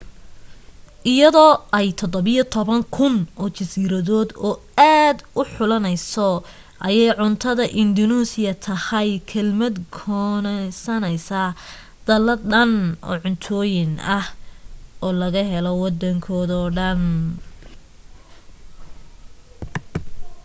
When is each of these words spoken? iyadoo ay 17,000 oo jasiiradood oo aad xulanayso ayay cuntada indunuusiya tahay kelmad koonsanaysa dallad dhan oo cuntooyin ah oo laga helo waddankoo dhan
iyadoo 1.11 1.53
ay 1.77 1.87
17,000 2.01 3.41
oo 3.41 3.47
jasiiradood 3.57 4.29
oo 4.47 4.55
aad 4.95 5.17
xulanayso 5.53 6.29
ayay 6.87 7.09
cuntada 7.19 7.65
indunuusiya 7.81 8.53
tahay 8.65 9.09
kelmad 9.29 9.75
koonsanaysa 9.97 11.41
dallad 12.07 12.41
dhan 12.51 12.71
oo 13.07 13.17
cuntooyin 13.23 13.91
ah 14.17 14.27
oo 15.03 15.11
laga 15.21 15.41
helo 15.53 15.71
waddankoo 15.81 16.43
dhan 16.77 17.01